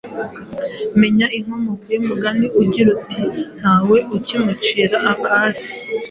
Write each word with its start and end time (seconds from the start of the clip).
Menya 1.01 1.27
inkomoko 1.37 1.85
y'umugani 1.93 2.47
ugira 2.61 2.87
uti 2.95 3.21
"Ntawe 3.59 3.97
ukimucira 4.15 4.97
akari 5.13 5.59